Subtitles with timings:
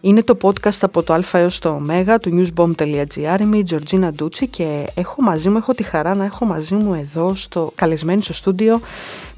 [0.00, 3.40] Είναι το podcast από το α έως το ω του newsbomb.gr.
[3.40, 6.94] Είμαι η Τζορτζίνα Ντούτσι και έχω μαζί μου, έχω τη χαρά να έχω μαζί μου
[6.94, 8.80] εδώ στο καλεσμένη στο στούντιο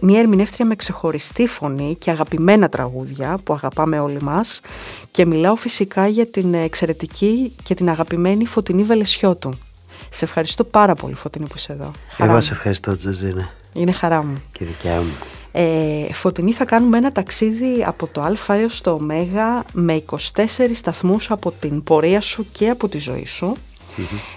[0.01, 4.61] μια ερμηνεύτρια με ξεχωριστή φωνή και αγαπημένα τραγούδια που αγαπάμε όλοι μας
[5.11, 9.51] και μιλάω φυσικά για την εξαιρετική και την αγαπημένη Φωτεινή Βελεσιώτου.
[10.11, 11.91] Σε ευχαριστώ πάρα πολύ Φωτεινή που είσαι εδώ.
[12.19, 13.51] Εγώ σε ευχαριστώ Τζοζίνα.
[13.73, 14.35] Είναι χαρά μου.
[14.53, 15.13] Και δικιά μου.
[15.53, 19.01] Ε, Φωτεινή θα κάνουμε ένα ταξίδι από το Α έως το Ω
[19.73, 20.17] με 24
[20.75, 23.57] σταθμούς από την πορεία σου και από τη ζωή σου.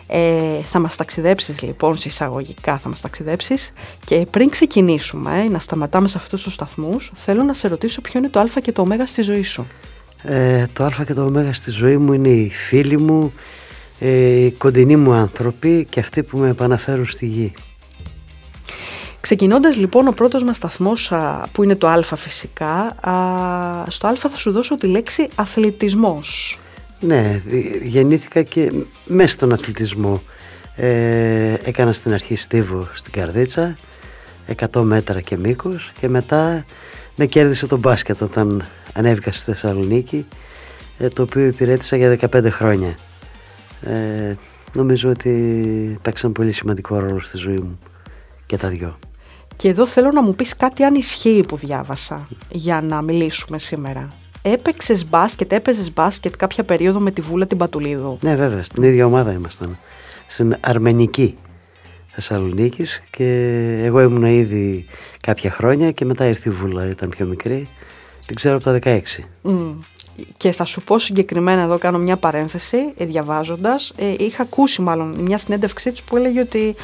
[0.08, 3.74] Ε, θα μας ταξιδέψεις λοιπόν εισαγωγικά θα μας ταξιδέψεις
[4.06, 8.30] και πριν ξεκινήσουμε να σταματάμε σε αυτούς τους σταθμούς θέλω να σε ρωτήσω ποιο είναι
[8.30, 9.68] το Α και το Ω στη ζωή σου.
[10.24, 13.34] Ε, το Α και το Ω στη ζωή μου είναι οι φίλοι μου,
[14.00, 17.54] ε, οι κοντινοί μου άνθρωποι και αυτοί που με επαναφέρουν στη γη.
[19.26, 21.12] Ξεκινώντας λοιπόν ο πρώτος μας σταθμός
[21.52, 22.96] που είναι το Α φυσικά,
[23.88, 26.60] στο Α θα σου δώσω τη λέξη αθλητισμός.
[27.00, 27.42] Ναι,
[27.84, 28.72] γεννήθηκα και
[29.06, 30.22] μέσα στον αθλητισμό.
[30.76, 33.76] Ε, έκανα στην αρχή στίβο στην Καρδίτσα,
[34.72, 36.66] 100 μέτρα και μήκος και μετά
[37.16, 40.26] με κέρδισε το μπάσκετ όταν ανέβηκα στη Θεσσαλονίκη,
[40.98, 42.96] ε, το οποίο υπηρέτησα για 15 χρόνια.
[43.82, 44.36] Ε,
[44.74, 47.80] νομίζω ότι παίξαν πολύ σημαντικό ρόλο στη ζωή μου
[48.46, 48.98] και τα δυο.
[49.56, 54.08] Και εδώ θέλω να μου πεις κάτι αν ισχύει που διάβασα για να μιλήσουμε σήμερα.
[54.42, 59.06] Έπαιξες μπάσκετ, έπαιζες μπάσκετ κάποια περίοδο με τη Βούλα την Πατουλίδου; Ναι βέβαια, στην ίδια
[59.06, 59.78] ομάδα ήμασταν.
[60.28, 61.38] Στην Αρμενική
[62.08, 63.26] Θεσσαλονίκης και
[63.84, 64.86] εγώ ήμουν ήδη
[65.22, 67.68] κάποια χρόνια και μετά ήρθε η Βούλα, ήταν πιο μικρή.
[68.26, 69.00] Την ξέρω από τα 16.
[69.44, 69.74] Mm.
[70.38, 73.94] Και θα σου πω συγκεκριμένα εδώ κάνω μια παρένθεση ε, διαβάζοντας.
[73.98, 76.76] Ε, είχα ακούσει μάλλον μια συνέντευξή του που έλεγε ότι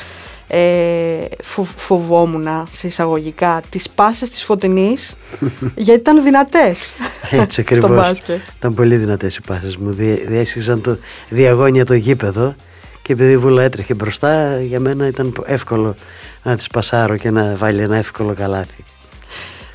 [0.53, 5.15] ε, φο, φοβόμουν σε εισαγωγικά τις πάσες της Φωτεινής
[5.75, 6.93] γιατί ήταν δυνατές
[7.31, 7.85] Έτσι ακριβώς.
[7.85, 8.39] στο μπάσκετ.
[8.57, 9.91] Ήταν πολύ δυνατές οι πάσες μου.
[10.27, 10.97] Διέσχιζαν το
[11.29, 12.55] διαγώνια το γήπεδο
[13.01, 15.95] και επειδή η Βούλα έτρεχε μπροστά για μένα ήταν εύκολο
[16.43, 18.83] να τις πασάρω και να βάλει ένα εύκολο καλάθι.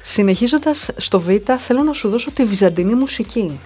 [0.02, 1.28] Συνεχίζοντας στο Β
[1.58, 3.60] θέλω να σου δώσω τη βυζαντινή μουσική.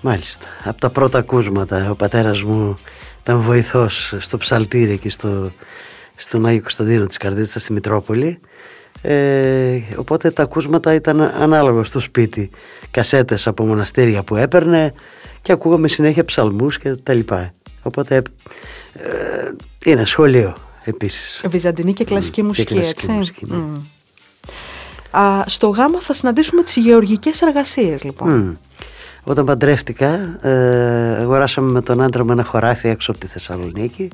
[0.00, 0.46] Μάλιστα.
[0.64, 2.74] Από τα πρώτα ακούσματα ο πατέρας μου
[3.22, 5.50] ήταν βοηθός στο ψαλτήρι και στο
[6.16, 8.40] στον Άγιο Κωνσταντίνο της Καρδίτσας στη Μητρόπολη.
[9.02, 12.50] Ε, οπότε τα ακούσματα ήταν ανάλογα στο σπίτι.
[12.90, 14.92] Κασέτες από μοναστήρια που έπαιρνε
[15.40, 17.54] και ακούγαμε συνέχεια ψαλμούς και τα λοιπά.
[17.82, 18.22] Οπότε
[18.92, 19.50] ε,
[19.84, 20.54] είναι σχολείο
[20.84, 21.44] επίσης.
[21.48, 23.62] Βυζαντινή και κλασική μουσική και κλασική έτσι; μουσική, ναι.
[25.10, 28.58] Α, στο γάμα θα συναντήσουμε τις γεωργικές εργασίες λοιπόν.
[29.24, 34.08] Όταν παντρεύτηκα ε, αγοράσαμε με τον άντρα μου ένα χωράφι έξω από τη Θεσσαλονίκη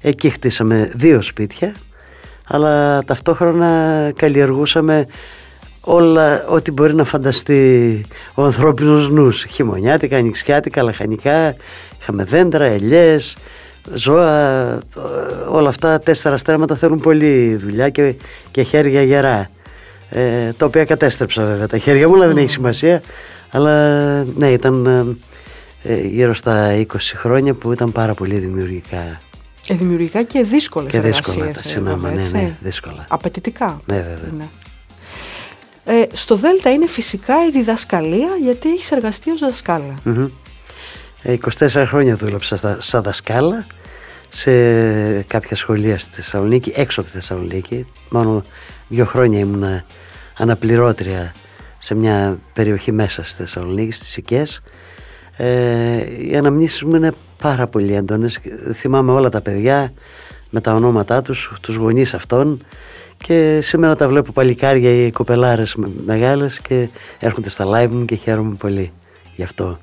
[0.00, 1.74] Εκεί χτίσαμε δύο σπίτια
[2.48, 5.06] αλλά ταυτόχρονα καλλιεργούσαμε
[5.80, 8.00] όλα ό,τι μπορεί να φανταστεί
[8.34, 9.44] ο ανθρώπινος νους.
[9.44, 11.54] Χειμωνιάτικα, ανοιξιάτικα, λαχανικά
[12.00, 13.36] είχαμε δέντρα, ελιές
[13.94, 14.78] ζώα
[15.48, 18.14] όλα αυτά τέσσερα στρέμματα θέλουν πολύ δουλειά και,
[18.50, 19.50] και χέρια γερά.
[20.10, 21.66] Ε, τα οποία κατέστρεψα βέβαια.
[21.66, 23.02] Τα χέρια μου αλλά δεν έχει σημασία.
[23.50, 24.86] Αλλά ναι ήταν
[25.82, 26.82] ε, γύρω στα 20
[27.14, 28.96] χρόνια που ήταν πάρα πολύ δημιουργικά.
[28.96, 29.27] ε,
[29.74, 33.06] δημιουργικά και δύσκολες Και δύσκολα τα συνάμα, ναι, ναι, δύσκολα.
[33.08, 33.80] Απαιτητικά.
[33.86, 34.32] Ναι, βέβαια.
[34.38, 34.48] Ναι.
[35.84, 39.94] Ε, στο Δέλτα είναι φυσικά η διδασκαλία γιατί έχεις εργαστεί ως δασκάλα.
[40.04, 40.28] Mm-hmm.
[41.58, 43.66] 24 χρόνια δούλεψα σαν δασκάλα
[44.28, 44.52] σε
[45.22, 47.86] κάποια σχολεία στη Θεσσαλονίκη, έξω από τη Θεσσαλονίκη.
[48.08, 48.42] Μόνο
[48.88, 49.82] δύο χρόνια ήμουν
[50.38, 51.32] αναπληρώτρια
[51.78, 54.62] σε μια περιοχή μέσα στη Θεσσαλονίκη, στις Οικές.
[55.40, 57.12] Ε, οι αναμνήσεις μου είναι
[57.42, 58.40] πάρα πολύ έντονες.
[58.74, 59.92] Θυμάμαι όλα τα παιδιά
[60.50, 62.64] με τα ονόματά τους, τους γονείς αυτών
[63.16, 65.76] και σήμερα τα βλέπω παλικάρια ή κοπελάρες
[66.06, 66.88] μεγάλες και
[67.18, 68.92] έρχονται στα live μου και χαίρομαι πολύ
[69.36, 69.78] γι' αυτό.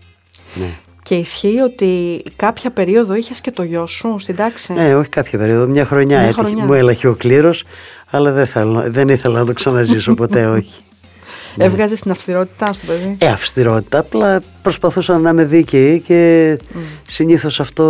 [0.55, 0.69] Ναι.
[1.03, 5.39] Και ισχύει ότι κάποια περίοδο είχες και το γιο σου στην τάξη; Ναι, όχι κάποια
[5.39, 6.65] περίοδο, μια χρονιά, μια χρονιά.
[6.65, 7.63] μου έλαχε ο κλήρος,
[8.09, 10.81] αλλά δεν, θέλω, δεν ήθελα να το ξαναζήσω ποτέ, όχι.
[11.55, 11.63] Ναι.
[11.63, 13.15] Έβγαζες την αυστηρότητά στο παιδί.
[13.19, 13.99] Ε, αυστηρότητα.
[13.99, 16.77] Απλά προσπαθούσα να είμαι δίκαιη και mm.
[17.07, 17.83] συνήθως αυτό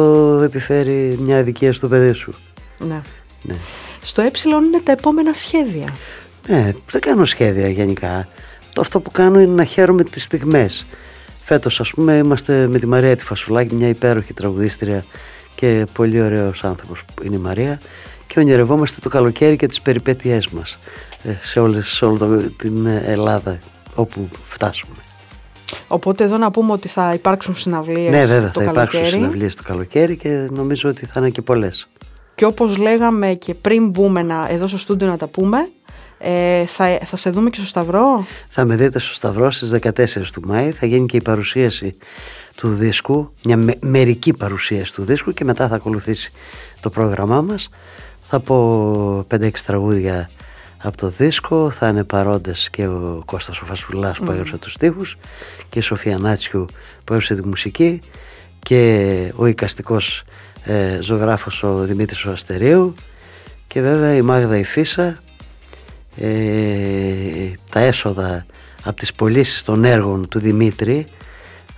[0.43, 2.31] επιφέρει μια αδικία στο παιδί σου.
[2.79, 3.01] Ναι.
[3.41, 3.55] ναι.
[4.01, 5.93] Στο ε είναι τα επόμενα σχέδια.
[6.47, 8.27] Ναι, δεν κάνω σχέδια γενικά.
[8.73, 10.85] Το αυτό που κάνω είναι να χαίρομαι τις στιγμές.
[11.43, 15.05] Φέτος, ας πούμε, είμαστε με τη Μαρία τη Φασουλάκη, μια υπέροχη τραγουδίστρια
[15.55, 17.79] και πολύ ωραίος άνθρωπος που είναι η Μαρία
[18.25, 20.77] και ονειρευόμαστε το καλοκαίρι και τις περιπέτειές μας.
[21.27, 23.57] Ε, σε, όλες, σε όλη την Ελλάδα
[23.95, 24.95] όπου φτάσουμε.
[25.87, 28.97] Οπότε εδώ να πούμε ότι θα υπάρξουν συναυλίες Ναι βέβαια το θα καλοκαίρι.
[28.97, 31.87] υπάρξουν συναυλίες το καλοκαίρι και νομίζω ότι θα είναι και πολλές.
[32.35, 35.69] Και όπως λέγαμε και πριν μπούμε να, εδώ στο στούντιο να τα πούμε,
[36.17, 40.05] Ε, θα, θα σε δούμε και στο Σταυρό; Θα με δείτε στο Σταυρό στις 14
[40.33, 40.71] του Μάη.
[40.71, 41.89] Θα γίνει και η παρουσίαση
[42.55, 46.31] του δίσκου, μια μερική παρουσίαση του δίσκου και μετά θα ακολουθήσει
[46.79, 47.69] το πρόγραμμά μας.
[48.19, 50.29] Θα πω 5-6 τραγούδια
[50.85, 55.17] από το δίσκο, θα είναι παρόντες και ο Κώστας ο Φασουλάς που έγραψε τους στίχους
[55.69, 56.65] και η Σοφία Νάτσιου
[57.03, 58.01] που έγραψε τη μουσική
[58.59, 60.23] και ο οικαστικός
[60.63, 62.93] ε, ζωγράφος ο Δημήτρης ο Αστερίου
[63.67, 65.17] και βέβαια η Μάγδα η Φίσα
[66.17, 68.45] ε, τα έσοδα
[68.83, 71.07] από τις πωλήσεις των έργων του Δημήτρη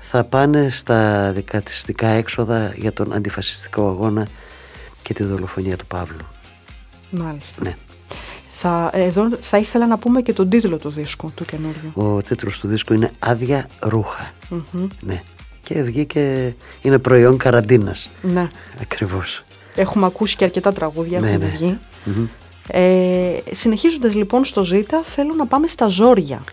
[0.02, 4.28] θα πάνε στα δικατιστικά έξοδα για τον αντιφασιστικό αγώνα
[5.04, 6.26] και τη δολοφονία του Παύλου.
[7.10, 7.64] Μάλιστα.
[7.64, 7.76] Ναι.
[8.60, 11.92] Θα, εδώ θα ήθελα να πούμε και τον τίτλο του δίσκου, του καινούριου.
[11.94, 13.68] Ο τίτλος του δίσκου είναι «Άδεια
[15.00, 15.22] Ναι.
[15.64, 18.10] Και βγήκε, είναι προϊόν καραντίνας.
[18.22, 18.50] Ναι.
[18.82, 19.44] Ακριβώς.
[19.76, 21.48] Έχουμε ακούσει και αρκετά τραγούδια, ναι, έχουν ναι.
[21.48, 21.78] βγει.
[22.68, 26.44] Ε, συνεχίζοντας λοιπόν στο Ζήτα, θέλω να πάμε στα Ζόρια.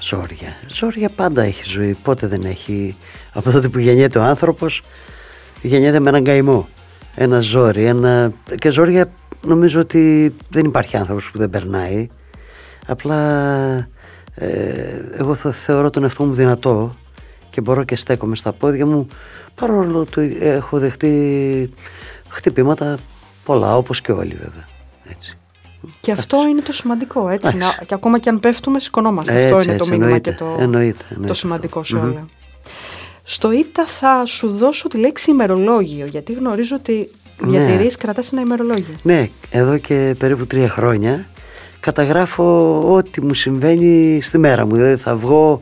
[0.00, 0.56] Ζόρια.
[0.68, 1.96] Ζόρια πάντα έχει ζωή.
[2.02, 2.96] Πότε δεν έχει.
[3.32, 4.82] Από τότε που γεννιέται ο άνθρωπος,
[5.62, 6.68] γεννιέται με έναν καημό.
[7.14, 7.84] Ένα ζόρι.
[7.84, 8.32] Ένα...
[8.58, 9.12] Και ζόρια
[9.46, 12.08] νομίζω ότι δεν υπάρχει άνθρωπος που δεν περνάει.
[12.86, 13.18] Απλά
[14.34, 16.90] ε, εγώ θα θεωρώ τον εαυτό μου δυνατό
[17.50, 19.06] και μπορώ και στέκομαι στα πόδια μου
[19.54, 21.72] παρόλο που έχω δεχτεί
[22.28, 22.96] χτυπήματα
[23.44, 24.68] πολλά όπως και όλοι βέβαια.
[25.10, 25.36] Έτσι.
[26.00, 27.56] Και αυτό είναι το σημαντικό, έτσι.
[27.56, 29.44] Να, και ακόμα και αν πέφτουμε, σηκωνόμαστε.
[29.44, 32.28] αυτό είναι το μήνυμα και το, εννοείται, το σημαντικό σε όλα.
[33.22, 37.10] Στο ΙΤΑ θα σου δώσω τη λέξη ημερολόγιο, γιατί γνωρίζω ότι
[37.40, 37.50] ναι.
[37.50, 38.94] διατηρείς, κρατάς ένα ημερολόγιο.
[39.02, 41.26] Ναι, εδώ και περίπου τρία χρόνια
[41.80, 44.74] καταγράφω ό,τι μου συμβαίνει στη μέρα μου.
[44.74, 45.60] Δηλαδή θα βγω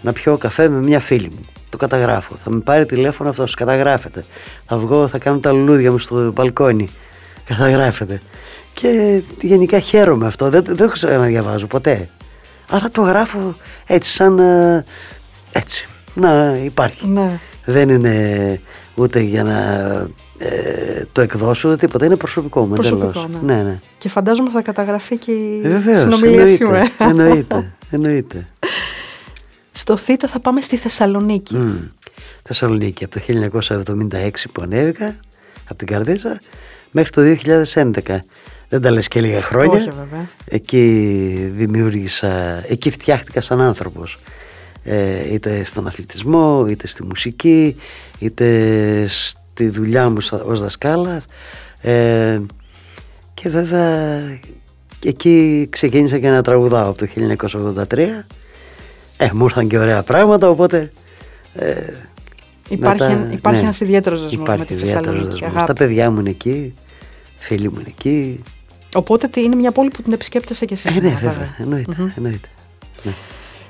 [0.00, 1.46] να πιω καφέ με μια φίλη μου.
[1.70, 2.34] Το καταγράφω.
[2.44, 4.24] Θα με πάρει τηλέφωνο αυτός, καταγράφεται.
[4.66, 6.88] Θα βγω, θα κάνω τα λουλούδια μου στο μπαλκόνι.
[7.44, 8.20] Καταγράφεται.
[8.74, 10.50] Και γενικά χαίρομαι αυτό.
[10.50, 12.08] Δεν, δεν έχω να διαβάζω ποτέ.
[12.70, 13.56] Άρα το γράφω
[13.86, 14.84] έτσι σαν ε,
[15.52, 17.06] έτσι να υπάρχει.
[17.06, 17.40] Ναι.
[17.64, 18.60] Δεν είναι
[18.94, 19.58] ούτε για να
[20.38, 22.04] ε, το εκδώσω ούτε τίποτα.
[22.04, 23.54] Είναι προσωπικό μου προσωπικό, ναι.
[23.54, 23.62] ναι.
[23.62, 26.74] Ναι, Και φαντάζομαι θα καταγραφεί και η Βεβαίως, συνομιλία σου.
[26.74, 26.92] Ε.
[26.98, 28.44] Εννοείται, εννοείται.
[29.72, 31.56] Στο ΘΙΤΑ θα πάμε στη Θεσσαλονίκη.
[31.58, 31.90] Mm.
[32.42, 33.50] Θεσσαλονίκη από το
[34.12, 35.16] 1976 που ανέβηκα
[35.64, 36.40] από την Καρδίτσα
[36.90, 37.22] μέχρι το
[37.74, 38.18] 2011
[38.68, 39.78] δεν τα λες και λίγα χρόνια.
[39.78, 40.28] Όχι, βέβαια.
[40.44, 44.18] Εκεί δημιούργησα, εκεί φτιάχτηκα σαν άνθρωπος.
[44.84, 47.76] Ε, είτε στον αθλητισμό, είτε στη μουσική,
[48.18, 51.24] είτε στη δουλειά μου ως δασκάλας.
[51.80, 52.40] Ε,
[53.34, 54.20] και βέβαια
[55.04, 57.06] εκεί ξεκίνησα και να τραγουδάω από το
[57.88, 57.98] 1983.
[59.16, 60.92] Ε, μου ήρθαν και ωραία πράγματα, οπότε...
[61.54, 61.92] Ε,
[62.68, 65.44] υπάρχει μετά, υπάρχει ναι, ένας ιδιαίτερος δεσμός με τη Θεσσαλονίκη.
[65.66, 66.74] Τα παιδιά μου είναι εκεί,
[67.38, 68.42] φίλοι μου είναι εκεί,
[68.94, 71.06] Οπότε είναι μια πόλη που την επισκέπτεσαι και σήμερα.
[71.06, 71.92] Ε, ναι, βέβαια, εννοείται.
[71.98, 72.12] Mm-hmm.
[72.16, 72.48] εννοείται.
[73.02, 73.12] Ναι.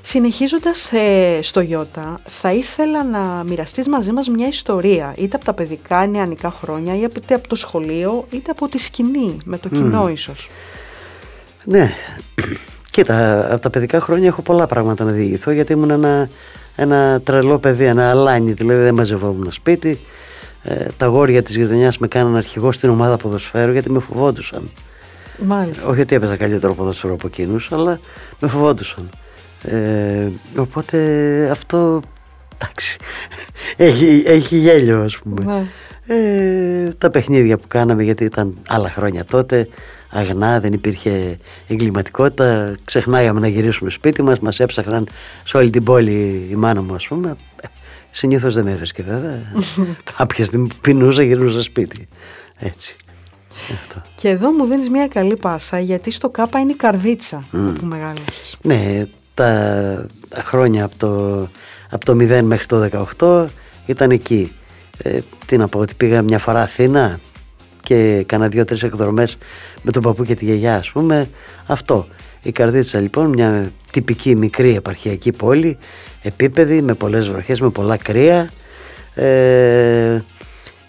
[0.05, 5.53] Συνεχίζοντας ε, στο Ιώτα, θα ήθελα να μοιραστείς μαζί μας μια ιστορία, είτε από τα
[5.53, 10.11] παιδικά νεανικά χρόνια, είτε από το σχολείο, είτε από τη σκηνή, με το κοινό mm.
[10.11, 10.49] ίσως.
[11.63, 11.91] Ναι,
[12.91, 16.29] κοίτα, από τα παιδικά χρόνια έχω πολλά πράγματα να διηγηθώ, γιατί ήμουν ένα,
[16.75, 19.99] ένα τρελό παιδί, ένα αλάνι, δηλαδή δεν μαζευόμουν σπίτι.
[20.63, 24.69] Ε, τα γόρια της γειτονιάς με κάναν αρχηγό στην ομάδα ποδοσφαίρου γιατί με φοβόντουσαν.
[25.37, 25.87] Μάλιστα.
[25.87, 27.99] Όχι ότι έπαιζα καλύτερο ποδόσφαιρο από εκείνους, αλλά
[28.39, 29.09] με φοβόντουσαν.
[29.63, 30.97] Ε, οπότε
[31.51, 32.01] αυτό.
[32.57, 32.97] Εντάξει.
[33.77, 35.43] Έχει, έχει γέλιο, ας πούμε.
[35.45, 35.67] Ναι.
[36.15, 39.67] Ε, τα παιχνίδια που κάναμε, γιατί ήταν άλλα χρόνια τότε,
[40.09, 42.75] αγνά, δεν υπήρχε εγκληματικότητα.
[42.85, 45.07] Ξεχνάγαμε να γυρίσουμε σπίτι μας, μας έψαχναν
[45.43, 47.37] σε όλη την πόλη η μάνα μου, ας πούμε.
[47.61, 47.67] Ε,
[48.11, 49.41] Συνήθως δεν με έβρισκε βέβαια.
[50.17, 52.07] Κάποια στιγμή πεινούσα, γυρνούσα σπίτι.
[52.59, 52.95] Έτσι.
[54.15, 58.57] Και εδώ μου δίνεις μια καλή πάσα γιατί στο ΚΑΠΑ είναι η καρδίτσα που μεγάλωσες.
[58.61, 60.05] Ναι, τα
[60.43, 61.47] χρόνια από το,
[61.89, 63.45] από το 0 μέχρι το 18
[63.85, 64.51] ήταν εκεί.
[64.97, 67.19] Ε, τι να πω, ότι πήγα μια φορά Αθήνα
[67.81, 69.37] και έκανα δύο-τρεις εκδρομές
[69.81, 71.29] με τον παππού και τη γιαγιά ας πούμε.
[71.65, 72.07] Αυτό.
[72.41, 75.77] Η Καρδίτσα λοιπόν μια τυπική μικρή επαρχιακή πόλη,
[76.21, 78.49] επίπεδη, με πολλές βροχές, με πολλά κρύα.
[79.15, 80.23] Ε,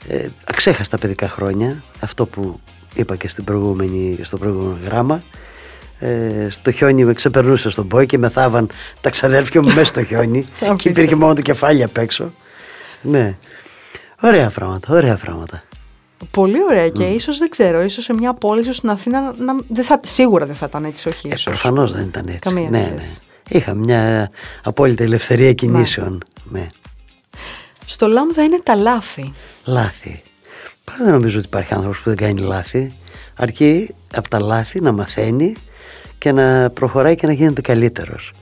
[0.08, 2.60] ε, αξέχαστα παιδικά χρόνια αυτό που
[2.94, 5.22] είπα και στην προηγούμενη, στο προηγούμενο γράμμα
[6.04, 8.70] ε, στο χιόνι με ξεπερνούσε στον πόη και με θάβαν
[9.00, 10.44] τα ξαδέρφια μου μέσα στο χιόνι
[10.78, 12.32] και υπήρχε μόνο το κεφάλι απ' έξω
[13.02, 13.37] ναι
[14.20, 15.62] ωραία πράγματα, ωραία πράγματα
[16.30, 17.14] Πολύ ωραία και mm.
[17.14, 20.54] ίσως δεν ξέρω, ίσως σε μια πόλη, ίσως στην Αθήνα να, δεν θα, σίγουρα δεν
[20.54, 22.38] θα ήταν έτσι, όχι ε, Προφανώς δεν ήταν έτσι.
[22.38, 23.04] Καμία ναι, ναι.
[23.49, 24.30] Είχα μια
[24.62, 26.25] απόλυτη ελευθερία κινήσεων.
[26.44, 26.61] Ναι.
[26.61, 26.68] ναι.
[27.87, 29.32] Στο λάμδα είναι τα λάθη.
[29.64, 30.23] Λάθη.
[30.84, 32.94] Πάρα δεν νομίζω ότι υπάρχει άνθρωπος που δεν κάνει λάθη.
[33.37, 35.56] Αρκεί από τα λάθη να μαθαίνει
[36.25, 38.33] και να προχωράει και να γίνεται καλύτερος.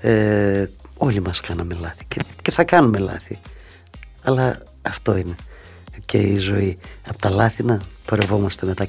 [0.00, 0.66] Ε,
[0.96, 3.38] όλοι μας κάναμε λάθη και, και θα κάνουμε λάθη.
[4.22, 5.34] Αλλά αυτό είναι
[6.06, 6.78] και η ζωή.
[7.08, 8.84] Από τα λάθη να πορευόμαστε μετά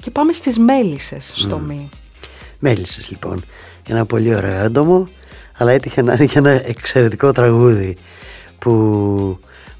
[0.00, 1.68] Και πάμε στις μέλισσες στο mm.
[1.68, 1.88] μη.
[2.58, 3.44] Μέλισσες λοιπόν.
[3.88, 5.08] Ένα πολύ ωραίο έντομο,
[5.58, 7.96] αλλά έτυχε να είναι και ένα εξαιρετικό τραγούδι
[8.58, 8.70] που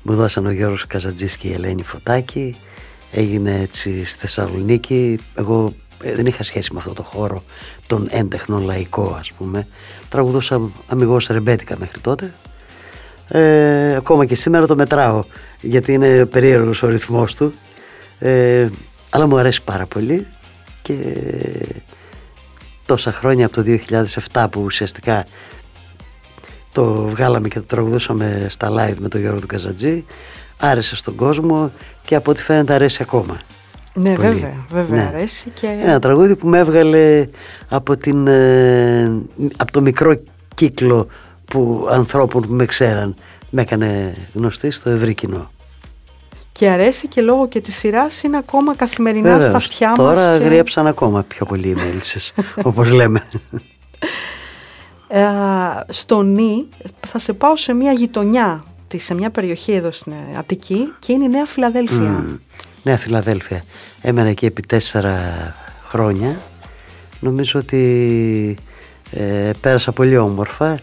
[0.03, 2.57] μου δώσαν ο Γιώργος Καζατζής και η Ελένη Φωτάκη.
[3.13, 5.19] Έγινε έτσι στη Θεσσαλονίκη.
[5.35, 7.43] Εγώ ε, δεν είχα σχέση με αυτό το χώρο,
[7.87, 9.67] τον έντεχνο λαϊκό ας πούμε.
[10.09, 12.35] Τραγουδούσα αμυγός ρεμπέτικα μέχρι τότε.
[13.29, 15.25] Ε, ακόμα και σήμερα το μετράω
[15.61, 17.53] γιατί είναι περίεργος ο ρυθμός του.
[18.19, 18.69] Ε,
[19.11, 20.27] αλλά μου αρέσει πάρα πολύ
[20.83, 20.95] και
[22.87, 23.79] τόσα χρόνια από το
[24.33, 25.25] 2007 που ουσιαστικά
[26.73, 30.05] το βγάλαμε και το τραγουδούσαμε στα live με τον Γιώργο του Καζατζή
[30.57, 31.73] άρεσε στον κόσμο
[32.03, 33.41] και από ό,τι φαίνεται αρέσει ακόμα.
[33.95, 35.11] Ναι, βέβαια, βέβαια ναι.
[35.15, 35.67] αρέσει και...
[35.67, 37.29] Ένα τραγούδι που με έβγαλε
[37.69, 39.23] από, την, ε,
[39.57, 40.21] από το μικρό
[40.55, 41.07] κύκλο
[41.45, 43.15] που, ανθρώπων που με ξέραν.
[43.51, 45.51] Με έκανε γνωστή στο ευρύ κοινό.
[46.53, 50.25] Και αρέσει και λόγω και της σειράς είναι ακόμα καθημερινά Βεβαίως, στα αυτιά τώρα μας.
[50.25, 50.45] Τώρα και...
[50.45, 53.27] γρίεψαν ακόμα πιο πολύ οι μέλισσες, όπως λέμε.
[55.09, 55.27] Ε,
[55.89, 56.69] στο Νι
[57.07, 58.63] θα σε πάω σε μια γειτονιά,
[58.95, 62.25] σε μια περιοχή εδώ στην Αττική και είναι η Νέα Φιλαδέλφια.
[62.29, 62.39] Mm,
[62.85, 63.65] Νέα Φιλαδέλφια.
[64.03, 65.19] Έμενα εκεί επί τέσσερα
[65.89, 66.37] χρόνια.
[67.21, 68.57] Νομίζω ότι
[69.11, 70.79] ε, πέρασα πολύ όμορφα.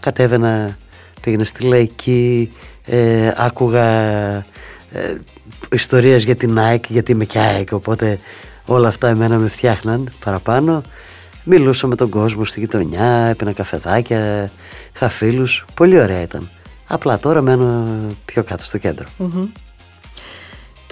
[0.00, 0.78] Κατέβαινα,
[1.20, 2.52] πήγαινα στη Λαϊκή,
[2.84, 3.86] ε, άκουγα
[4.92, 5.14] ε,
[5.72, 8.18] ιστορίες για την ΑΕΚ, γιατί είμαι και ΑΕΚ, οπότε
[8.66, 10.82] όλα αυτά εμένα με φτιάχναν παραπάνω.
[11.44, 14.50] Μιλούσα με τον κόσμο στη γειτονιά, έπαινα καφεδάκια,
[14.94, 16.48] είχα φίλους, πολύ ωραία ήταν.
[16.86, 17.84] Απλά τώρα μένω
[18.24, 19.06] πιο κάτω στο κεντρο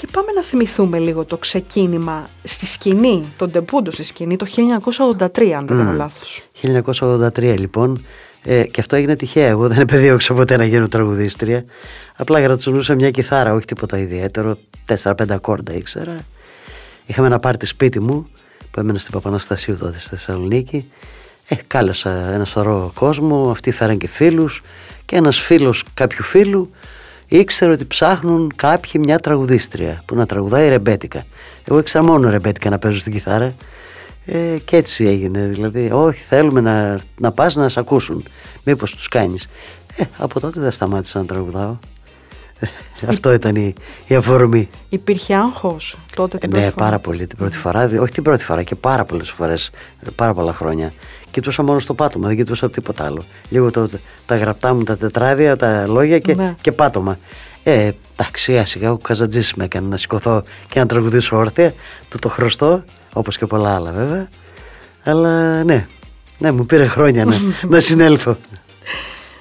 [0.04, 4.46] Και πάμε να θυμηθούμε λίγο το ξεκίνημα στη σκηνή, τον τεμπούντο στη σκηνή το
[5.16, 6.42] 1983 αν δεν κάνω λάθος.
[6.62, 8.04] 1983 λοιπόν
[8.42, 9.48] ε, και αυτό έγινε τυχαία.
[9.48, 11.64] Εγώ δεν επεδίωξα ποτέ να γίνω τραγουδίστρια.
[12.16, 14.58] Απλά γρατσουνούσα μια κιθάρα, όχι τίποτα ιδιαίτερο.
[15.02, 16.16] 4-5 ακόρντα ήξερα.
[17.06, 18.28] Είχαμε ένα πάρτι σπίτι μου
[18.70, 20.90] που έμενα στην Παπαναστασίου τότε στη Θεσσαλονίκη.
[21.48, 24.62] Ε, κάλεσα ένα σωρό κόσμο, αυτοί φέραν και φίλους
[25.04, 26.70] και ένας φίλος κάποιου φίλου
[27.28, 31.24] ήξερε ότι ψάχνουν κάποιοι μια τραγουδίστρια που να τραγουδάει ρεμπέτικα.
[31.64, 33.54] Εγώ ήξερα μόνο ρεμπέτικα να παίζω στην κιθάρα
[34.24, 35.46] ε, και έτσι έγινε.
[35.46, 38.24] Δηλαδή, όχι, θέλουμε να, να πας να σε ακούσουν.
[38.64, 39.48] Μήπως τους κάνεις.
[39.96, 41.76] Ε, από τότε δεν σταμάτησα να τραγουδάω.
[43.08, 43.72] Αυτό ήταν η,
[44.06, 44.68] η αφορμή.
[44.88, 47.84] Υπήρχε άγχος τότε την ε, πρώτη ναι, πάρα πολύ την πρώτη φορά.
[48.00, 49.70] Όχι την πρώτη φορά και πάρα πολλές φορές,
[50.14, 50.92] πάρα πολλά χρόνια.
[51.34, 53.22] Κοιτούσα μόνο στο πάτωμα, δεν κοιτούσα τίποτα άλλο.
[53.48, 53.88] Λίγο το,
[54.26, 56.54] τα γραπτά μου, τα τετράδια, τα λόγια και, ναι.
[56.60, 57.18] και πάτωμα.
[57.62, 61.74] Ε, εντάξει, σιγά ο Καζατζής με έκανε να σηκωθώ και να τραγουδήσω όρθια.
[62.08, 64.28] Του το χρωστώ, όπως και πολλά άλλα βέβαια.
[65.04, 65.86] Αλλά ναι,
[66.38, 67.34] ναι, μου πήρε χρόνια να,
[67.74, 68.36] να συνέλθω.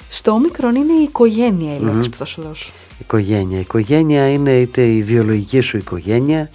[0.09, 2.71] Στο όμικρον είναι η οικογένεια η λέξη που θα σου δώσω.
[2.99, 3.57] Οικογένεια.
[3.57, 6.49] Η οικογένεια είναι είτε η βιολογική σου οικογένεια,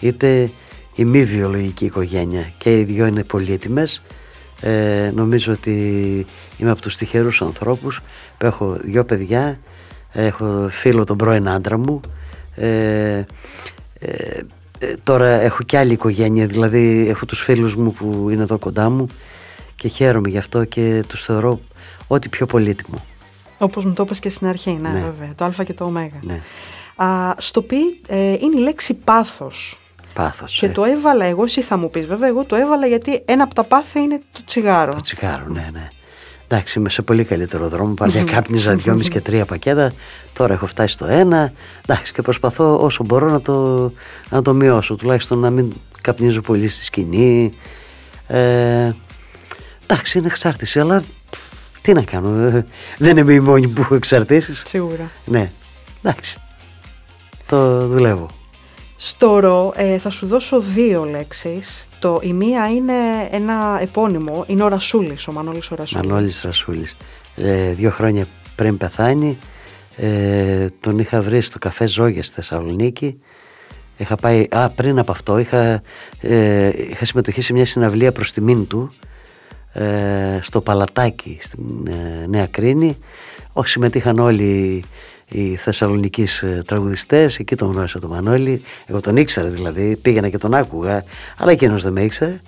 [0.00, 0.50] είτε
[0.94, 2.52] η μη βιολογική οικογένεια.
[2.58, 4.02] Και οι δυο είναι πολύτιμες.
[4.60, 5.76] Ε, νομίζω ότι
[6.58, 8.00] είμαι από τους τυχερούς ανθρώπους
[8.38, 9.56] που έχω δυο παιδιά,
[10.12, 12.00] έχω φίλο τον πρώην άντρα μου,
[12.54, 13.24] ε,
[13.98, 14.40] ε,
[14.78, 18.90] ε, τώρα έχω και άλλη οικογένεια, δηλαδή έχω τους φίλους μου που είναι εδώ κοντά
[18.90, 19.06] μου
[19.76, 21.60] και χαίρομαι γι' αυτό και τους θεωρώ
[22.06, 23.04] ό,τι πιο πολύτιμο.
[23.58, 25.00] Όπως μου το είπες και στην αρχή, ναι, ναι.
[25.00, 25.90] βέβαια, το α και το ω.
[26.20, 26.40] Ναι.
[26.96, 29.78] Α, στο πει ε, είναι η λέξη πάθος.
[30.14, 30.56] Πάθος.
[30.58, 30.68] Και ε.
[30.68, 33.62] το έβαλα εγώ, εσύ θα μου πεις βέβαια, εγώ το έβαλα γιατί ένα από τα
[33.64, 34.94] πάθη είναι το τσιγάρο.
[34.94, 35.88] Το τσιγάρο, ναι, ναι.
[36.52, 37.94] Εντάξει, είμαι σε πολύ καλύτερο δρόμο.
[37.94, 39.92] Παλιά κάπνιζα δυόμιση και τρία πακέτα.
[40.32, 41.52] Τώρα έχω φτάσει στο ένα.
[41.86, 43.92] Εντάξει, και προσπαθώ όσο μπορώ να το,
[44.30, 44.94] να το μειώσω.
[44.94, 47.54] Τουλάχιστον να μην καπνίζω πολύ στη σκηνή.
[48.26, 48.92] Ε,
[49.86, 51.02] εντάξει, είναι εξάρτηση, αλλά
[51.82, 52.46] τι να κάνω.
[52.46, 52.66] Ε,
[52.98, 54.62] δεν είμαι η μόνη που έχω εξαρτήσεις.
[54.66, 55.10] Σίγουρα.
[55.24, 55.50] Ναι.
[56.02, 56.36] Εντάξει.
[57.46, 58.26] Το δουλεύω.
[59.02, 61.86] Στο ρο ε, θα σου δώσω δύο λέξεις.
[61.98, 62.92] Το, η μία είναι
[63.30, 66.06] ένα επώνυμο, είναι ο Ρασούλης, ο Μανώλης ο Ρασούλης.
[66.06, 66.96] Μανώλης Ρασούλης.
[67.36, 69.38] Ε, δύο χρόνια πριν πεθάνει,
[69.96, 73.20] ε, τον είχα βρει στο καφέ Ζόγια στη Θεσσαλονίκη.
[73.96, 75.82] Είχα πάει, α, πριν από αυτό είχα,
[76.20, 78.92] ε, είχα συμμετοχή σε μια συναυλία προς τιμήν του
[79.72, 82.96] ε, στο Παλατάκι στην ε, Νέα Κρίνη.
[83.52, 84.82] Όχι συμμετείχαν όλοι
[85.32, 88.62] οι Θεσσαλονικοί ε, τραγουδιστές, εκεί τον γνώρισα τον Μανώλη.
[88.86, 91.04] Εγώ τον ήξερα δηλαδή, πήγαινα και τον άκουγα,
[91.38, 92.40] αλλά εκείνος δεν με ήξερε.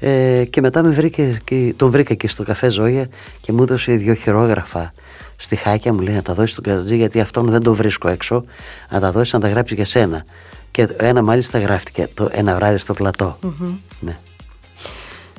[0.00, 3.08] Ε, και μετά με βρήκε, και, τον βρήκα και στο καφέ Ζόγια
[3.40, 4.92] και μου έδωσε δύο χειρόγραφα
[5.36, 5.92] στιχάκια.
[5.92, 8.44] Μου λέει να τα δώσει στον Καζατζή, γιατί αυτόν δεν το βρίσκω έξω.
[8.90, 10.24] Να τα δώσει να τα γράψει για σένα.
[10.70, 13.38] Και ένα μάλιστα γράφτηκε το ένα βράδυ στο πλατό.
[13.42, 13.72] Mm-hmm.
[14.00, 14.16] Ναι.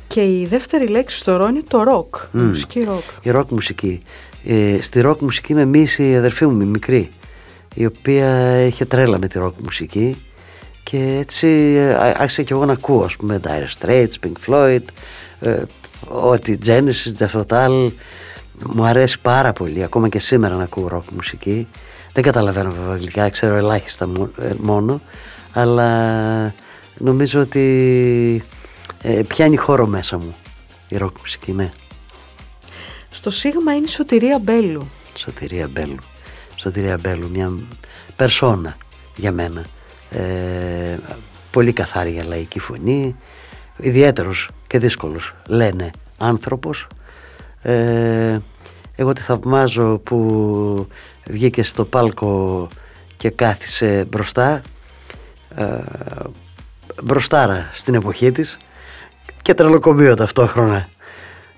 [0.08, 3.04] Και η δεύτερη λέξη στο ρο είναι το ροκ, μουσική ροκ.
[3.22, 4.02] Η ροκ μουσική.
[4.46, 7.12] Ε, στη ροκ μουσική με μύησε η αδερφή μου, η μικρή,
[7.76, 10.16] η οποία είχε τρέλα με τη ροκ μουσική
[10.84, 11.48] και έτσι
[11.78, 14.84] ε, άρχισα και εγώ να ακούω, ας πούμε, Dire Straits, Pink Floyd,
[15.40, 15.62] ε,
[16.08, 17.92] ό,τι Genesis, Jethro Tull,
[18.66, 21.68] μου αρέσει πάρα πολύ, ακόμα και σήμερα να ακούω ροκ μουσική.
[22.14, 24.10] Δεν καταλαβαίνω βέβαια αγγλικά, ξέρω ελάχιστα
[24.42, 25.02] ε, μόνο,
[25.54, 26.54] αλλά
[26.98, 28.44] νομίζω ότι
[29.02, 30.36] ε, πιάνει χώρο μέσα μου
[30.88, 31.70] η ροκ μουσική, ναι.
[33.14, 34.90] Στο Σίγμα είναι η Σωτηρία Μπέλου.
[35.14, 35.98] Σωτηρία Μπέλου.
[36.56, 37.52] Σωτηρία Μπέλου, μια
[38.16, 38.78] περσόνα
[39.16, 39.66] για μένα.
[40.10, 40.98] Ε,
[41.52, 43.16] πολύ καθάρη για λαϊκή φωνή,
[43.78, 46.88] ιδιαίτερος και δύσκολος λένε άνθρωπος.
[47.62, 48.38] Ε,
[48.96, 50.88] εγώ τη θαυμάζω που
[51.30, 52.68] βγήκε στο πάλκο
[53.18, 54.62] και κάθισε μπροστά
[55.56, 55.66] ε,
[57.04, 58.58] μπροστάρα στην εποχή της
[59.42, 60.90] και τρελοκομείο ταυτόχρονα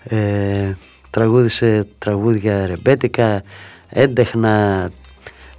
[0.03, 0.71] ε,
[1.15, 3.43] τραγούδισε τραγούδια ρεμπέτικα
[3.89, 4.89] έντεχνα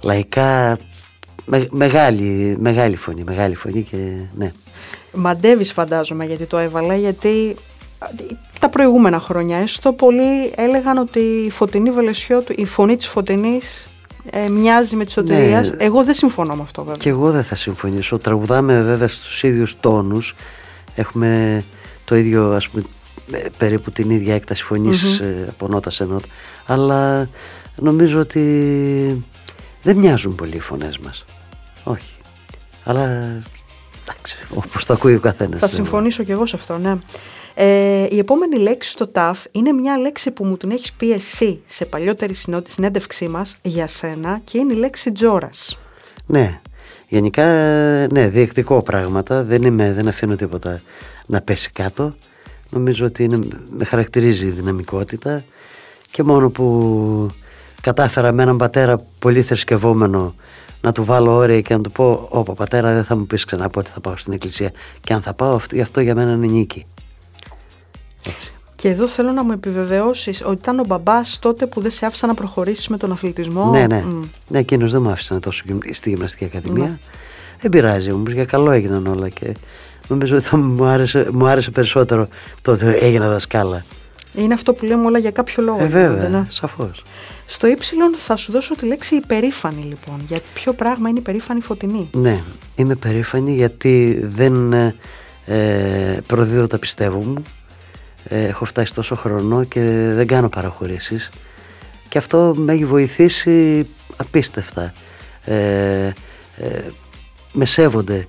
[0.01, 0.77] λαϊκά
[1.69, 3.97] μεγάλη, μεγάλη φωνή μεγάλη φωνή και
[4.37, 4.51] ναι
[5.13, 7.55] Μαντεύεις φαντάζομαι γιατί το έβαλα γιατί
[8.59, 13.89] τα προηγούμενα χρόνια έστω πολλοί έλεγαν ότι η φωτεινή Βελεσιώτου, η φωνή της Φωτεινής
[14.29, 15.59] ε, μοιάζει με της σωτηρία.
[15.61, 15.69] Ναι.
[15.77, 16.97] Εγώ δεν συμφωνώ με αυτό βέβαια.
[16.97, 18.17] Και εγώ δεν θα συμφωνήσω.
[18.17, 20.35] Τραγουδάμε βέβαια στους ίδιους τόνους.
[20.95, 21.63] Έχουμε
[22.05, 22.96] το ίδιο ας πούμε ε,
[23.57, 25.45] περίπου την ίδια έκταση φωνής mm-hmm.
[25.49, 26.27] από νότα σε νότα.
[26.65, 27.29] Αλλά
[27.75, 29.25] νομίζω ότι
[29.81, 31.25] δεν μοιάζουν πολύ οι φωνές μας.
[31.83, 32.11] Όχι.
[32.83, 33.03] Αλλά
[34.03, 35.59] εντάξει, όπως το ακούει ο καθένας.
[35.59, 36.97] Θα συμφωνήσω και εγώ σε αυτό, ναι.
[37.59, 41.61] Ε, η επόμενη λέξη στο ΤΑΦ είναι μια λέξη που μου την έχεις πει εσύ
[41.65, 42.33] σε παλιότερη
[42.67, 45.79] συνέντευξή μας για σένα και είναι η λέξη τζόρας.
[46.25, 46.59] Ναι,
[47.07, 47.45] γενικά
[48.11, 50.81] ναι, διεκτικό πράγματα, δεν, είμαι, δεν αφήνω τίποτα
[51.27, 52.15] να πέσει κάτω.
[52.69, 55.43] Νομίζω ότι είναι, με χαρακτηρίζει η δυναμικότητα
[56.11, 57.27] και μόνο που
[57.81, 60.35] κατάφερα με έναν πατέρα πολύ θρησκευόμενο
[60.81, 63.69] να του βάλω όρια και να του πω «Ωπα πατέρα δεν θα μου πεις ξανά
[63.69, 66.85] πότε θα πάω στην εκκλησία και αν θα πάω αυτό, αυτό για μένα είναι νίκη».
[68.75, 72.27] Και εδώ θέλω να μου επιβεβαιώσεις ότι ήταν ο μπαμπάς τότε που δεν σε άφησα
[72.27, 73.69] να προχωρήσεις με τον αθλητισμό.
[73.69, 74.03] Ναι, ναι.
[74.07, 74.29] Mm.
[74.47, 76.83] ναι εκείνος δεν μου άφησε να τόσο στη γυμναστική ακαδημία.
[76.83, 76.97] Ναι.
[77.59, 79.53] Δεν πειράζει όμως, για καλό έγιναν όλα και
[80.07, 82.27] νομίζω ότι θα μου άρεσε, μου άρεσε περισσότερο
[82.61, 83.85] το ότι έγινα δασκάλα.
[84.35, 85.83] Είναι αυτό που λέμε όλα για κάποιο λόγο.
[85.83, 86.45] Ε, βέβαια, ναι.
[86.49, 87.03] σαφώς.
[87.45, 87.75] Στο Y
[88.17, 90.21] θα σου δώσω τη λέξη υπερήφανη λοιπόν.
[90.27, 92.39] Για ποιο πράγμα είναι υπερήφανη φωτεινή; Ναι,
[92.75, 94.73] είμαι περήφανη γιατί δεν
[95.45, 97.43] ε, προδίδω τα πιστεύω μου
[98.29, 101.29] ε, έχω φτάσει τόσο χρόνο και δεν κάνω παραχωρήσεις
[102.09, 104.93] και αυτό με έχει βοηθήσει απίστευτα
[105.43, 106.11] ε,
[106.57, 106.85] ε,
[107.51, 108.27] με σέβονται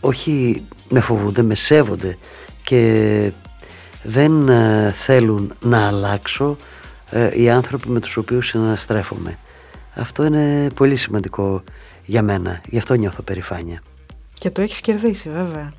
[0.00, 2.18] όχι με φοβούνται, με σέβονται
[2.62, 3.32] και
[4.02, 6.56] δεν ε, θέλουν να αλλάξω
[7.36, 9.38] οι άνθρωποι με τους οποίους συναναστρέφομαι.
[9.94, 11.62] Αυτό είναι πολύ σημαντικό
[12.04, 13.82] για μένα γι' αυτό νιώθω περηφάνεια.
[14.38, 15.72] Και το έχεις κερδίσει βέβαια.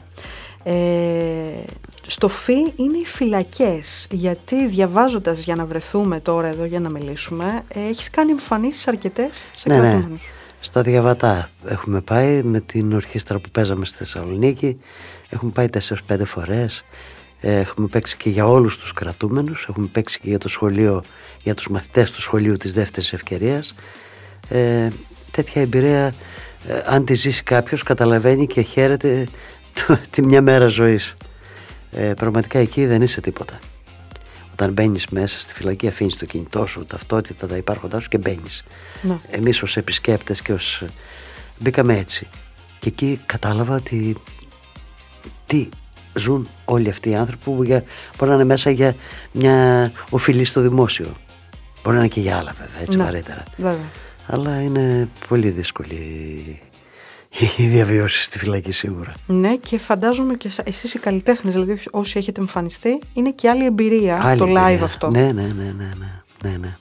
[0.64, 1.64] Ε,
[2.08, 7.64] στο ΦΥ είναι οι φυλακές, γιατί διαβάζοντας για να βρεθούμε τώρα εδώ για να μιλήσουμε,
[7.68, 10.06] έχεις κάνει εμφανίσεις αρκετές σε ναι, ναι.
[10.60, 14.80] Στα διαβατά έχουμε πάει με την ορχήστρα που παίζαμε στη Θεσσαλονίκη,
[15.30, 15.68] έχουμε πάει
[16.08, 16.84] 4-5 φορές,
[17.40, 21.04] ε, έχουμε παίξει και για όλους τους κρατούμενους, έχουμε παίξει και για το σχολείο,
[21.44, 23.76] για τους μαθητές του σχολείου της δεύτερης ευκαιρίας.
[24.50, 24.88] Ε,
[25.32, 26.14] τέτοια εμπειρία,
[26.68, 29.28] ε, αν τη ζήσει κάποιος, καταλαβαίνει και χαίρεται
[30.12, 31.16] τη μια μέρα ζωής.
[31.92, 33.60] Ε, πραγματικά εκεί δεν είσαι τίποτα.
[34.60, 38.64] Όταν μπαίνεις μέσα στη φυλακή, αφήνεις το κινητό σου, ταυτότητα, τα υπάρχοντά σου και μπαίνεις.
[39.02, 39.16] Ναι.
[39.30, 40.84] Εμείς ως επισκέπτες και ως.
[41.60, 42.28] Μπήκαμε έτσι.
[42.80, 44.16] Και εκεί κατάλαβα ότι.
[45.46, 45.70] Τι
[46.14, 47.84] ζουν όλοι αυτοί οι άνθρωποι που για,
[48.18, 48.96] μπορεί να είναι μέσα για
[49.32, 51.16] μια οφειλή στο δημόσιο.
[51.84, 53.22] Μπορεί να είναι και για άλλα βέβαια, έτσι ναι.
[53.58, 53.90] Βέβαια.
[54.28, 56.62] Αλλά είναι πολύ δύσκολη
[57.58, 59.12] η διαβίωση στη φυλακή σίγουρα.
[59.26, 64.36] Ναι, και φαντάζομαι και εσείς οι καλλιτέχνες, δηλαδή όσοι έχετε εμφανιστεί, είναι και άλλη εμπειρία
[64.38, 65.10] το live αυτό.
[65.10, 66.78] Ναι, ναι, ναι, ναι, ναι, ναι, ναι.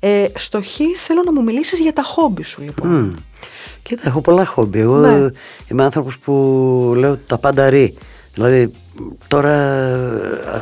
[0.00, 3.14] Ε, στο Χ θέλω να μου μιλήσεις για τα χόμπι σου λοιπόν.
[3.16, 3.22] Mm.
[3.82, 4.78] Κοίτα, έχω πολλά χόμπι.
[4.78, 5.30] Εγώ ναι.
[5.70, 6.32] είμαι άνθρωπος που
[6.96, 7.94] λέω τα πάντα ρί.
[8.34, 8.70] Δηλαδή
[9.28, 9.54] τώρα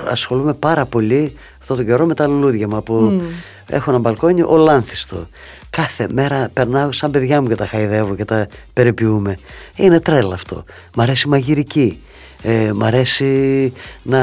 [0.09, 1.35] ασχολούμαι πάρα πολύ
[1.69, 2.77] αυτό το καιρό με τα λουλούδια μου.
[2.77, 3.21] Από...
[3.69, 5.27] Έχω ένα μπαλκόνι ολάνθιστο
[5.77, 9.39] κάθε μέρα περνάω σαν παιδιά μου και τα χαϊδεύω και τα περιποιούμε.
[9.77, 10.65] Είναι τρέλα αυτό.
[10.97, 11.99] Μ' αρέσει μαγειρική.
[12.43, 14.21] Ε, μ' αρέσει να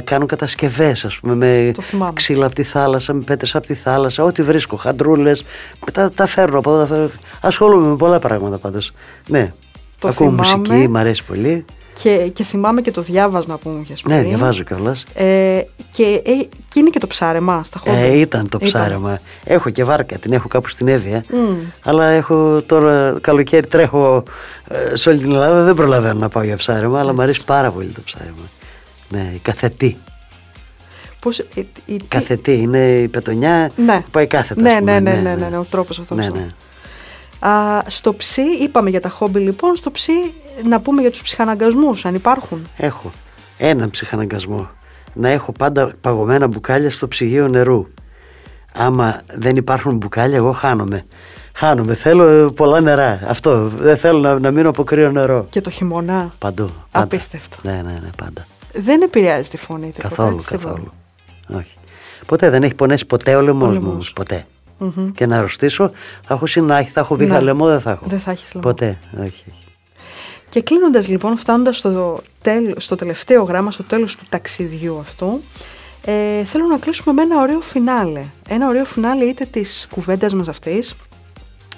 [0.00, 1.72] κάνω κατασκευές ας πούμε με
[2.12, 5.44] ξύλα από τη θάλασσα, με πέτρες από τη θάλασσα, ό,τι βρίσκω, χαντρούλες,
[5.92, 7.10] τα, τα φέρνω από εδώ.
[7.40, 8.92] Ασχολούμαι με πολλά πράγματα πάντως.
[9.28, 9.48] Ναι,
[9.98, 10.56] το ακούω θυμάμαι.
[10.56, 11.64] μουσική, μ' αρέσει πολύ.
[11.94, 14.10] Και, και θυμάμαι και το διάβασμα που μου είχες πει.
[14.10, 15.04] Ναι, διαβάζω κιόλας.
[15.14, 16.32] Ε, και, ε,
[16.68, 18.00] και είναι και το ψάρεμα στα χώρια.
[18.00, 19.18] Ε, ήταν το ψάρεμα.
[19.44, 21.24] Έχω και βάρκα, την έχω κάπου στην Εύβοια.
[21.84, 24.22] Αλλά έχω τώρα καλοκαίρι τρέχω
[24.68, 25.64] ε, σε όλη την Ελλάδα.
[25.64, 28.50] Δεν προλαβαίνω να πάω για ψάρεμα, αλλά μου αρέσει πάρα πολύ το ψάρεμα.
[29.08, 29.96] Ναι, η καθετή.
[31.20, 31.44] Πώς, ε,
[31.84, 34.00] η, καθετή είναι η πετονιά ναι.
[34.04, 34.60] που πάει κάθετα.
[34.60, 36.16] Ναι, ναι, ναι, ναι, ναι, ναι, ο τρόπος αυτός.
[36.16, 36.46] Ναι, ναι.
[37.46, 40.12] Α, στο ψι, είπαμε για τα χόμπι λοιπόν, στο ψι
[40.64, 42.66] να πούμε για τους ψυχαναγκασμούς, αν υπάρχουν.
[42.76, 43.10] Έχω
[43.58, 44.70] έναν ψυχαναγκασμό.
[45.14, 47.86] Να έχω πάντα παγωμένα μπουκάλια στο ψυγείο νερού.
[48.72, 51.04] Άμα δεν υπάρχουν μπουκάλια, εγώ χάνομαι.
[51.54, 51.94] Χάνομαι.
[51.94, 53.20] Θέλω πολλά νερά.
[53.26, 53.68] Αυτό.
[53.68, 55.44] Δεν θέλω να, να μείνω από κρύο νερό.
[55.50, 56.70] Και το χειμώνα; Παντού.
[56.90, 57.04] Πάντα.
[57.04, 57.56] Απίστευτο.
[57.62, 58.46] Ναι, ναι, ναι, πάντα.
[58.72, 59.92] Δεν επηρεάζει τη φωνή.
[59.98, 60.92] Καθόλου, καθόλου.
[61.48, 61.76] Όχι.
[62.26, 63.98] Ποτέ δεν έχει πονέσει ποτέ ο λαιμό μου.
[64.14, 64.46] Ποτέ.
[64.82, 65.12] Mm-hmm.
[65.14, 65.90] Και να αρρωστήσω,
[66.26, 67.40] θα έχω συνάχη, θα έχω βήχα ναι.
[67.40, 68.04] λαιμό, δεν θα έχω.
[68.06, 68.68] Δεν θα έχεις λαιμό.
[68.68, 68.98] Ποτέ.
[69.22, 69.44] Όχι.
[70.48, 72.20] Και κλείνοντας λοιπόν, φτάνοντας στο,
[72.76, 75.42] στο τελευταίο γράμμα, στο τέλος του ταξιδιού αυτού,
[76.04, 78.24] ε, θέλω να κλείσουμε με ένα ωραίο φινάλε.
[78.48, 80.96] Ένα ωραίο φινάλε είτε της κουβέντας μας αυτής,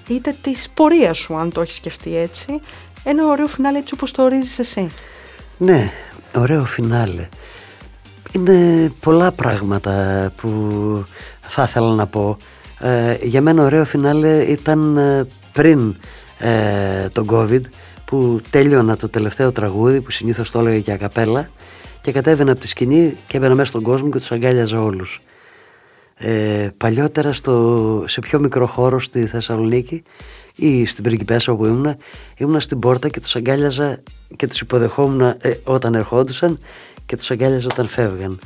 [0.08, 2.60] είτε της πορείας σου, αν το έχεις σκεφτεί έτσι.
[3.04, 4.86] Ένα ωραίο φινάλε έτσι όπως το ορίζεις εσύ.
[5.58, 5.90] Ναι,
[6.34, 7.28] ωραίο φινάλε.
[8.32, 10.48] Είναι πολλά πράγματα που
[11.40, 12.36] θα ήθελα να πω.
[12.86, 15.96] Ε, για μένα ωραίο φινάλε ήταν ε, πριν
[16.38, 17.60] ε, τον COVID
[18.04, 21.48] που τέλειωνα το τελευταίο τραγούδι που συνήθως το έλεγα και ακαπέλα
[22.00, 25.20] και κατέβαινα από τη σκηνή και έμπαινα μέσα στον κόσμο και τους αγκάλιαζα όλους.
[26.14, 30.02] Ε, παλιότερα στο, σε πιο μικρό χώρο στη Θεσσαλονίκη
[30.54, 31.96] ή στην Πριγκιπέσα όπου ήμουνα,
[32.36, 34.02] ήμουνα στην πόρτα και τους αγκάλιαζα
[34.36, 36.58] και τους υποδεχόμουν ε, όταν ερχόντουσαν
[37.06, 38.38] και τους αγκάλιαζα όταν φεύγαν.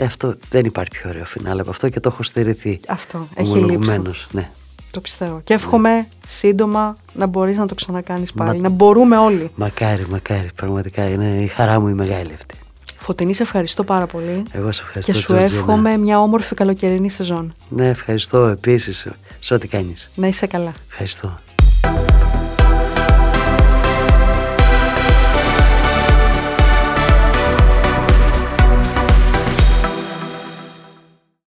[0.00, 2.80] Ε, αυτό δεν υπάρχει πιο ωραίο φινάλε από αυτό και το έχω στερηθεί.
[2.88, 4.02] Αυτό, έχει λείψει.
[4.30, 4.50] Ναι.
[4.90, 5.40] Το πιστεύω.
[5.44, 6.06] Και εύχομαι ναι.
[6.26, 8.60] σύντομα να μπορείς να το ξανακάνεις πάλι.
[8.60, 8.68] Μα...
[8.68, 9.50] Να μπορούμε όλοι.
[9.54, 10.50] Μακάρι, μακάρι.
[10.54, 12.54] Πραγματικά είναι η χαρά μου η μεγάλη αυτή.
[12.98, 14.42] Φωτεινή, σε ευχαριστώ πάρα πολύ.
[14.50, 15.12] Εγώ σε ευχαριστώ.
[15.12, 17.54] Και σου εύχομαι μια όμορφη καλοκαιρινή σεζόν.
[17.68, 19.06] Ναι, ευχαριστώ επίσης
[19.40, 20.10] σε ό,τι κάνεις.
[20.14, 20.72] Να είσαι καλά.
[20.88, 21.38] Ευχαριστώ.